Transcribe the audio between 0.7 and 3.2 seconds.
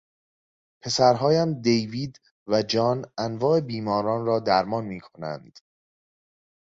پسرهایم دیوید و جان